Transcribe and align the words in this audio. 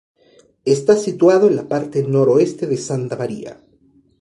Está 0.65 0.95
situado 0.97 1.47
en 1.47 1.55
la 1.55 1.67
parte 1.67 2.01
noroeste 2.01 2.65
de 2.65 2.75
Santa 2.77 3.15
Maria. 3.15 3.59